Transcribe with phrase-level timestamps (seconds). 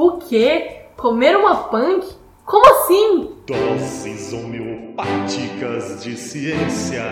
[0.00, 0.82] O quê?
[0.96, 2.06] Comer uma punk?
[2.46, 3.34] Como assim?
[3.44, 7.02] Doses homeopáticas de ciência.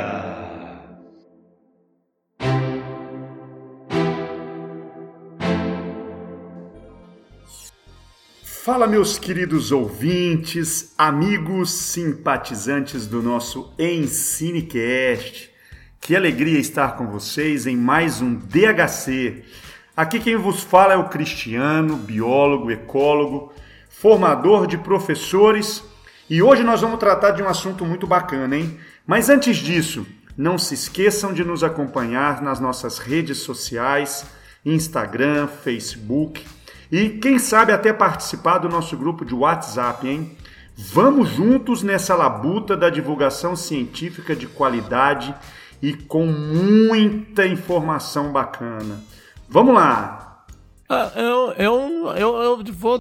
[8.45, 15.51] Fala, meus queridos ouvintes, amigos simpatizantes do nosso Ensinecast.
[16.01, 19.43] Que alegria estar com vocês em mais um DHC.
[19.97, 23.51] Aqui quem vos fala é o Cristiano, biólogo, ecólogo,
[23.89, 25.83] formador de professores,
[26.29, 28.79] e hoje nós vamos tratar de um assunto muito bacana, hein?
[29.07, 30.07] Mas antes disso,
[30.37, 34.27] não se esqueçam de nos acompanhar nas nossas redes sociais,
[34.67, 36.45] Instagram, Facebook
[36.93, 40.37] e quem sabe até participar do nosso grupo de WhatsApp, hein?
[40.77, 45.35] Vamos juntos nessa labuta da divulgação científica de qualidade
[45.81, 49.03] e com muita informação bacana.
[49.49, 50.45] Vamos lá!
[50.89, 53.01] Ah, eu, eu, eu, eu vou.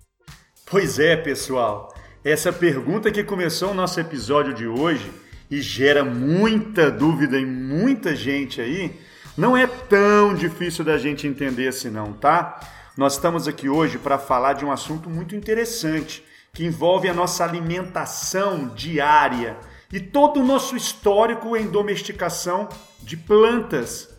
[0.66, 1.94] Pois é, pessoal.
[2.24, 5.12] Essa pergunta que começou o nosso episódio de hoje
[5.50, 9.00] e gera muita dúvida em muita gente aí,
[9.38, 12.60] não é tão difícil da gente entender assim não, tá?
[12.98, 17.44] Nós estamos aqui hoje para falar de um assunto muito interessante que envolve a nossa
[17.44, 19.58] alimentação diária
[19.92, 22.70] e todo o nosso histórico em domesticação
[23.02, 24.15] de plantas.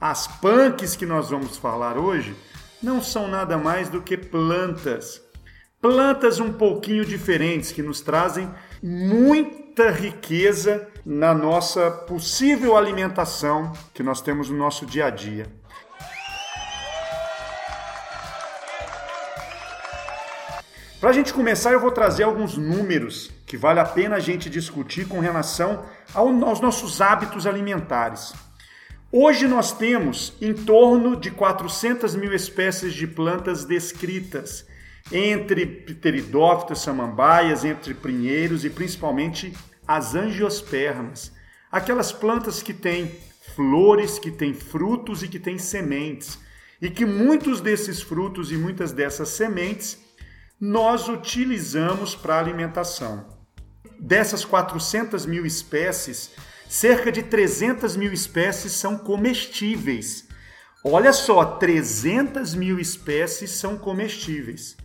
[0.00, 2.34] As punks que nós vamos falar hoje
[2.82, 5.20] não são nada mais do que plantas.
[5.78, 8.50] Plantas um pouquinho diferentes que nos trazem
[8.82, 15.46] muita riqueza na nossa possível alimentação que nós temos no nosso dia a dia.
[20.98, 24.48] Para a gente começar, eu vou trazer alguns números que vale a pena a gente
[24.48, 25.84] discutir com relação
[26.14, 28.32] aos nossos hábitos alimentares.
[29.12, 34.64] Hoje nós temos em torno de 400 mil espécies de plantas descritas,
[35.10, 39.52] entre pteridófitas, samambaias, entre pinheiros e principalmente
[39.84, 41.32] as angiospermas,
[41.72, 43.10] aquelas plantas que têm
[43.56, 46.38] flores, que têm frutos e que têm sementes,
[46.80, 49.98] e que muitos desses frutos e muitas dessas sementes
[50.60, 53.26] nós utilizamos para alimentação.
[53.98, 56.30] Dessas 400 mil espécies,
[56.70, 60.28] cerca de 300 mil espécies são comestíveis.
[60.84, 64.76] Olha só, 300 mil espécies são comestíveis.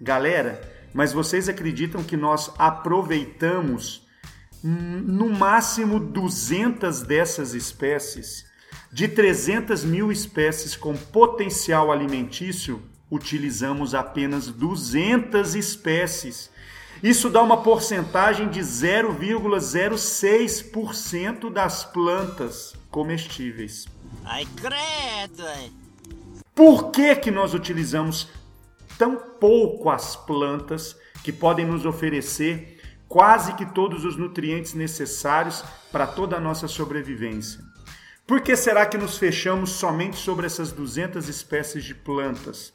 [0.00, 0.62] Galera,
[0.94, 4.06] mas vocês acreditam que nós aproveitamos
[4.62, 8.46] no máximo 200 dessas espécies?
[8.92, 12.80] De 300 mil espécies com potencial alimentício,
[13.10, 16.52] utilizamos apenas 200 espécies.
[17.02, 23.88] Isso dá uma porcentagem de 0,06% das plantas comestíveis.
[24.24, 25.42] Ai, credo!
[26.54, 28.28] Por que, que nós utilizamos
[28.96, 36.06] tão pouco as plantas que podem nos oferecer quase que todos os nutrientes necessários para
[36.06, 37.60] toda a nossa sobrevivência?
[38.24, 42.72] Por que será que nos fechamos somente sobre essas 200 espécies de plantas?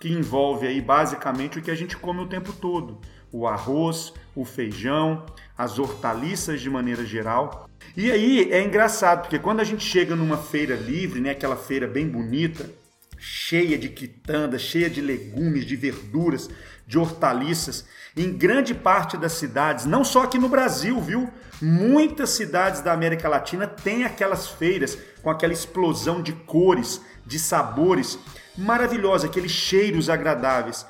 [0.00, 3.00] que envolve aí basicamente o que a gente come o tempo todo:
[3.32, 5.24] o arroz, o feijão,
[5.56, 7.68] as hortaliças de maneira geral.
[7.96, 11.86] E aí é engraçado, porque quando a gente chega numa feira livre, né, aquela feira
[11.86, 12.70] bem bonita,
[13.18, 16.48] cheia de quitandas, cheia de legumes, de verduras,
[16.86, 21.28] de hortaliças, em grande parte das cidades, não só aqui no Brasil, viu?
[21.60, 28.18] Muitas cidades da América Latina têm aquelas feiras com aquela explosão de cores, de sabores
[28.56, 30.86] maravilhosa, aqueles cheiros agradáveis.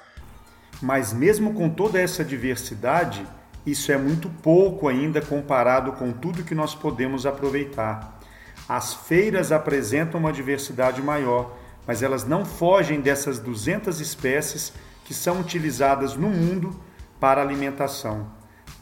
[0.81, 3.26] Mas mesmo com toda essa diversidade,
[3.64, 8.20] isso é muito pouco ainda comparado com tudo que nós podemos aproveitar.
[8.69, 11.56] As feiras apresentam uma diversidade maior,
[11.87, 14.72] mas elas não fogem dessas 200 espécies
[15.04, 16.78] que são utilizadas no mundo
[17.19, 18.28] para alimentação.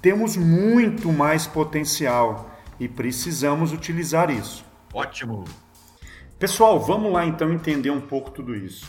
[0.01, 2.51] Temos muito mais potencial
[2.81, 4.65] e precisamos utilizar isso.
[4.93, 5.45] Ótimo!
[6.39, 8.87] Pessoal, vamos lá então entender um pouco tudo isso.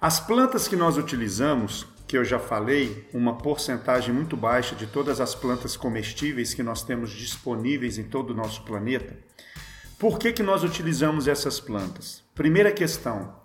[0.00, 5.20] As plantas que nós utilizamos, que eu já falei, uma porcentagem muito baixa de todas
[5.20, 9.14] as plantas comestíveis que nós temos disponíveis em todo o nosso planeta.
[9.98, 12.24] Por que, que nós utilizamos essas plantas?
[12.34, 13.36] Primeira questão.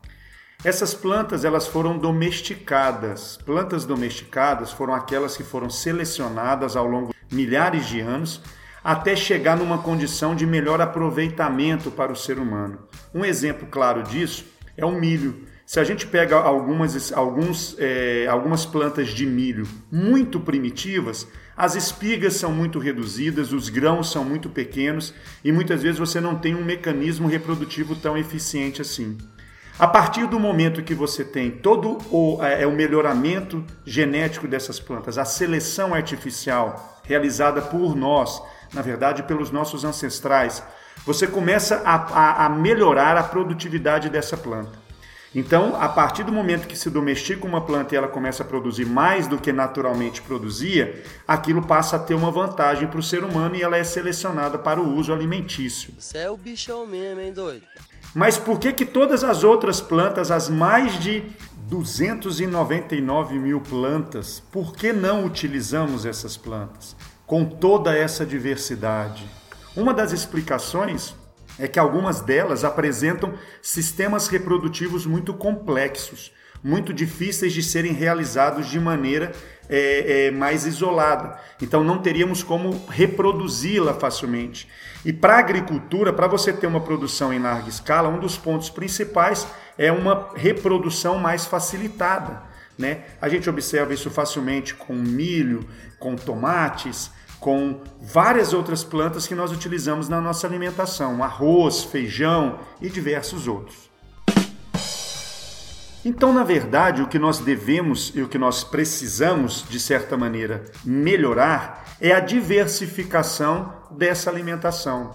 [0.64, 3.38] Essas plantas elas foram domesticadas.
[3.46, 8.42] Plantas domesticadas foram aquelas que foram selecionadas ao longo de milhares de anos
[8.82, 12.88] até chegar numa condição de melhor aproveitamento para o ser humano.
[13.14, 14.46] Um exemplo claro disso
[14.78, 15.48] é o milho.
[15.66, 21.26] Se a gente pega algumas, alguns, é, algumas plantas de milho muito primitivas,
[21.56, 25.14] as espigas são muito reduzidas, os grãos são muito pequenos
[25.44, 29.18] e muitas vezes você não tem um mecanismo reprodutivo tão eficiente assim.
[29.80, 35.18] A partir do momento que você tem todo o, é, o melhoramento genético dessas plantas,
[35.18, 38.42] a seleção artificial realizada por nós,
[38.74, 40.62] na verdade pelos nossos ancestrais,
[41.06, 44.83] você começa a, a, a melhorar a produtividade dessa planta.
[45.36, 48.86] Então, a partir do momento que se domestica uma planta e ela começa a produzir
[48.86, 53.56] mais do que naturalmente produzia, aquilo passa a ter uma vantagem para o ser humano
[53.56, 55.94] e ela é selecionada para o uso alimentício.
[55.98, 57.64] Você é o bichão mesmo, hein, doido?
[58.14, 61.24] Mas por que que todas as outras plantas, as mais de
[61.68, 66.96] 299 mil plantas, por que não utilizamos essas plantas
[67.26, 69.26] com toda essa diversidade?
[69.76, 71.16] Uma das explicações
[71.60, 76.32] é que algumas delas apresentam sistemas reprodutivos muito complexos,
[76.64, 79.32] muito difíceis de serem realizados de maneira
[79.70, 81.38] é, é, mais isolada.
[81.62, 84.68] Então não teríamos como reproduzi-la facilmente.
[85.06, 88.70] E para a agricultura, para você ter uma produção em larga escala, um dos pontos
[88.70, 89.46] principais
[89.78, 92.42] é uma reprodução mais facilitada.
[92.78, 93.02] Né?
[93.22, 95.68] A gente observa isso facilmente com milho,
[96.00, 97.12] com tomates,
[97.44, 103.92] com várias outras plantas que nós utilizamos na nossa alimentação, arroz, feijão e diversos outros.
[106.06, 110.64] Então, na verdade, o que nós devemos e o que nós precisamos, de certa maneira,
[110.86, 115.12] melhorar é a diversificação dessa alimentação,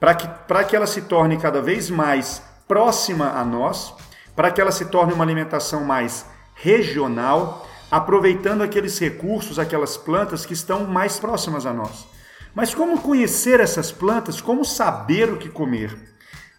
[0.00, 0.28] para que,
[0.68, 3.94] que ela se torne cada vez mais próxima a nós,
[4.34, 6.26] para que ela se torne uma alimentação mais
[6.56, 12.06] regional, aproveitando aqueles recursos, aquelas plantas que estão mais próximas a nós.
[12.54, 14.40] Mas como conhecer essas plantas?
[14.40, 15.96] Como saber o que comer?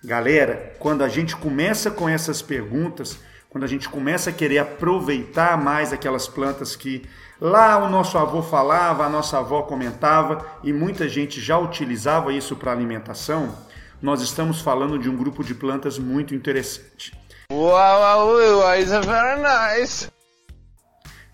[0.04, 3.18] Galera, quando a gente começa com essas perguntas,
[3.50, 7.08] quando a gente começa a querer aproveitar mais aquelas plantas que
[7.40, 12.56] lá o nosso avô falava, a nossa avó comentava e muita gente já utilizava isso
[12.56, 13.56] para alimentação,
[14.02, 17.14] nós estamos falando de um grupo de plantas muito interessante.
[17.52, 20.10] Wow, wow, is very nice.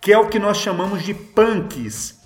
[0.08, 2.18] Que é o que nós chamamos de punks,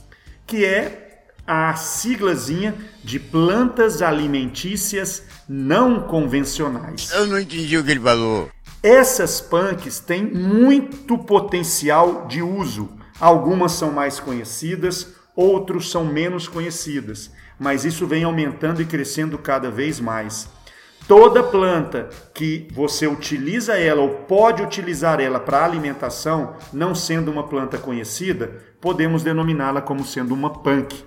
[0.47, 7.11] que é a siglazinha de plantas alimentícias não convencionais.
[7.11, 8.49] Eu não entendi o que ele falou.
[8.85, 12.89] Essas punks têm muito potencial de uso.
[13.19, 19.73] Algumas são mais conhecidas, outros são menos conhecidas, mas isso vem aumentando e crescendo cada
[19.73, 20.49] vez mais.
[21.15, 27.47] Toda planta que você utiliza ela ou pode utilizar ela para alimentação, não sendo uma
[27.47, 28.51] planta conhecida,
[28.81, 31.05] podemos denominá-la como sendo uma punk.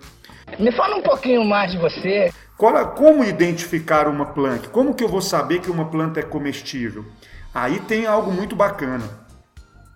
[0.60, 2.32] Me fala um pouquinho mais de você.
[2.56, 4.70] Como identificar uma planta?
[4.70, 7.04] Como que eu vou saber que uma planta é comestível?
[7.52, 9.06] Aí tem algo muito bacana.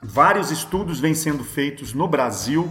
[0.01, 2.67] Vários estudos vêm sendo feitos no Brasil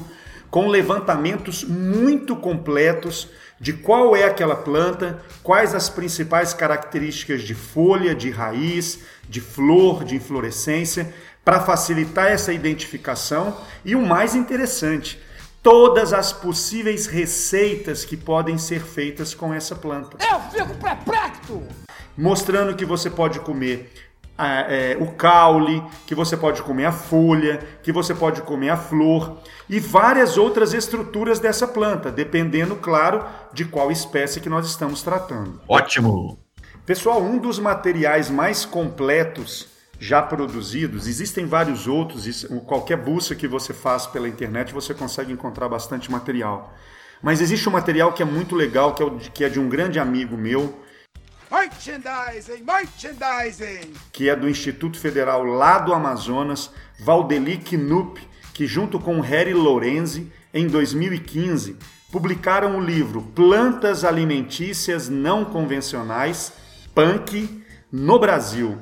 [0.51, 3.29] com levantamentos muito completos
[3.61, 10.05] de qual é aquela planta, quais as principais características de folha, de raiz, de flor,
[10.05, 11.13] de inflorescência,
[11.45, 15.21] para facilitar essa identificação e o mais interessante,
[15.63, 20.19] todas as possíveis receitas que podem ser feitas com essa planta.
[20.21, 21.63] Eu fico perplexo!
[22.17, 23.91] Mostrando que você pode comer
[24.39, 29.39] é, o caule, que você pode comer a folha, que você pode comer a flor
[29.69, 35.61] e várias outras estruturas dessa planta, dependendo, claro, de qual espécie que nós estamos tratando.
[35.67, 36.39] Ótimo!
[36.87, 39.69] Pessoal, um dos materiais mais completos
[40.01, 45.69] já produzidos, existem vários outros, qualquer busca que você faz pela internet você consegue encontrar
[45.69, 46.73] bastante material.
[47.21, 49.99] Mas existe um material que é muito legal, que é, que é de um grande
[49.99, 50.79] amigo meu,
[51.51, 53.95] Merchandising, merchandising!
[54.13, 58.21] Que é do Instituto Federal lá do Amazonas, Valdeli Knupp,
[58.53, 61.77] que junto com Harry Lorenzi, em 2015,
[62.13, 66.53] publicaram o livro Plantas Alimentícias Não Convencionais,
[66.95, 68.79] PUNC, no Brasil.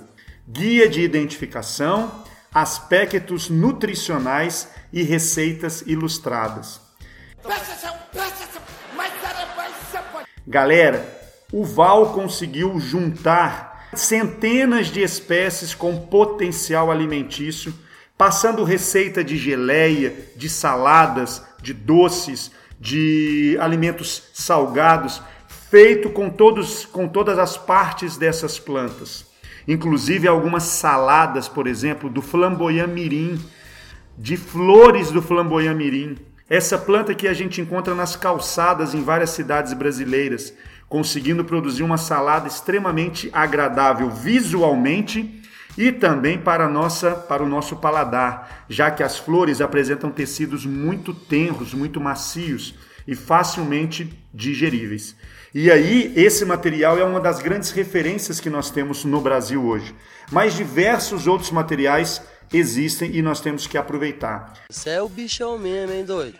[0.48, 6.80] Guia de identificação, aspectos nutricionais e receitas ilustradas.
[10.46, 11.15] Galera,
[11.52, 17.72] o Val conseguiu juntar centenas de espécies com potencial alimentício,
[18.18, 22.50] passando receita de geleia, de saladas, de doces,
[22.80, 25.22] de alimentos salgados,
[25.70, 29.26] feito com, todos, com todas as partes dessas plantas.
[29.68, 33.38] Inclusive algumas saladas, por exemplo, do flamboyant mirim,
[34.16, 36.16] de flores do flamboyant mirim.
[36.48, 40.52] Essa planta que a gente encontra nas calçadas em várias cidades brasileiras
[40.88, 45.42] conseguindo produzir uma salada extremamente agradável visualmente
[45.76, 51.12] e também para, nossa, para o nosso paladar, já que as flores apresentam tecidos muito
[51.12, 52.74] tenros, muito macios,
[53.06, 55.14] e facilmente digeríveis.
[55.54, 59.94] E aí, esse material é uma das grandes referências que nós temos no Brasil hoje.
[60.30, 62.20] Mas diversos outros materiais
[62.52, 64.52] existem e nós temos que aproveitar.
[64.70, 66.38] Você é o bichão mesmo, hein, doido?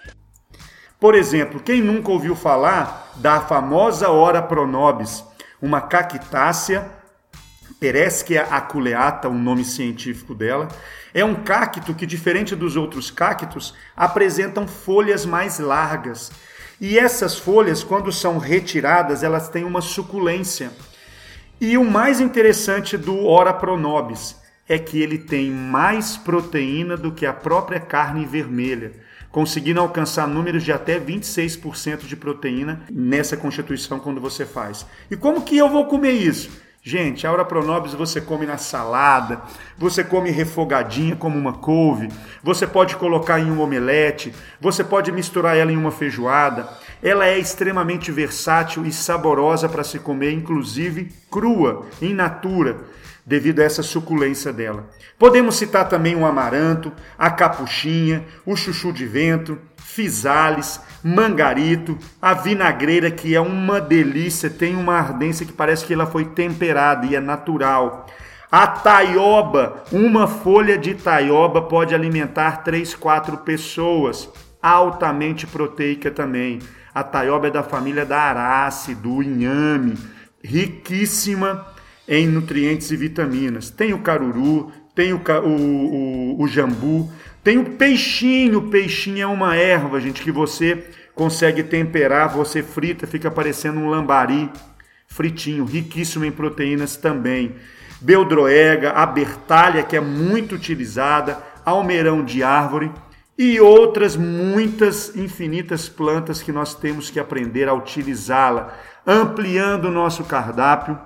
[0.99, 5.23] Por exemplo, quem nunca ouviu falar da famosa Ora pronobis,
[5.61, 6.91] uma cactácea,
[7.79, 10.69] Pereschia aculeata, o nome científico dela,
[11.13, 16.33] é um cacto que, diferente dos outros cactos, apresentam folhas mais largas.
[16.81, 20.71] E essas folhas, quando são retiradas, elas têm uma suculência.
[21.61, 24.37] E o mais interessante do Ora pronobis
[24.67, 28.93] é que ele tem mais proteína do que a própria carne vermelha
[29.37, 34.87] conseguindo alcançar números de até 26% de proteína nessa constituição quando você faz.
[35.11, 36.49] E como que eu vou comer isso?
[36.83, 39.43] Gente, a Aura Pronobis você come na salada,
[39.77, 42.09] você come refogadinha como uma couve,
[42.43, 46.67] você pode colocar em um omelete, você pode misturar ela em uma feijoada.
[47.03, 52.87] Ela é extremamente versátil e saborosa para se comer, inclusive crua, in natura
[53.27, 54.89] devido a essa suculência dela.
[55.19, 63.11] Podemos citar também o amaranto, a capuchinha, o chuchu de vento, fisales, mangarito, a vinagreira
[63.11, 67.21] que é uma delícia, tem uma ardência que parece que ela foi temperada e é
[67.21, 68.07] natural.
[68.51, 74.29] A taioba, uma folha de taioba pode alimentar 3, 4 pessoas,
[74.63, 76.61] altamente proteica também.
[76.95, 79.99] A taioba é da família da arace, do inhame,
[80.43, 81.67] riquíssima
[82.09, 83.71] em nutrientes e vitaminas.
[83.71, 87.11] Tem o caruru, tem o, o, o, o jambu,
[87.43, 88.59] tem o peixinho.
[88.59, 90.85] O peixinho é uma erva, gente, que você
[91.15, 94.51] consegue temperar, você frita, fica parecendo um lambari
[95.07, 97.55] fritinho, riquíssimo em proteínas também.
[98.01, 102.91] Beldroega, a bertalha, que é muito utilizada, almeirão de árvore
[103.39, 108.75] e outras muitas infinitas plantas que nós temos que aprender a utilizá-la,
[109.07, 110.99] ampliando o nosso cardápio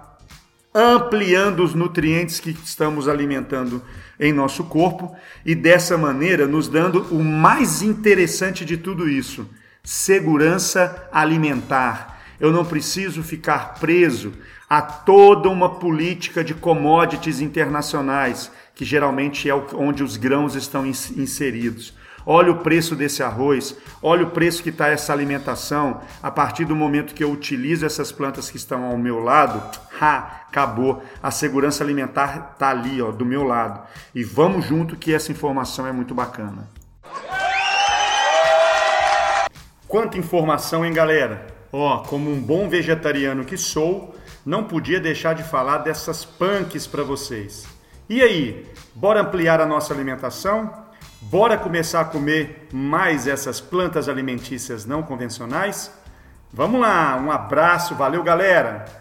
[0.75, 3.83] ampliando os nutrientes que estamos alimentando
[4.19, 9.49] em nosso corpo e dessa maneira nos dando o mais interessante de tudo isso:
[9.83, 12.21] segurança alimentar.
[12.39, 14.33] Eu não preciso ficar preso
[14.69, 21.93] a toda uma política de commodities internacionais, que geralmente é onde os grãos estão inseridos.
[22.33, 26.01] Olha o preço desse arroz, olha o preço que está essa alimentação.
[26.23, 29.61] A partir do momento que eu utilizo essas plantas que estão ao meu lado,
[30.01, 31.03] ha, acabou.
[31.21, 33.81] A segurança alimentar está ali, ó, do meu lado.
[34.15, 36.71] E vamos junto que essa informação é muito bacana.
[39.89, 41.49] Quanta informação, hein, galera?
[41.73, 44.15] Ó, como um bom vegetariano que sou,
[44.47, 47.67] não podia deixar de falar dessas punks para vocês.
[48.09, 50.90] E aí, bora ampliar a nossa alimentação?
[51.23, 55.93] Bora começar a comer mais essas plantas alimentícias não convencionais?
[56.51, 59.00] Vamos lá, um abraço, valeu galera!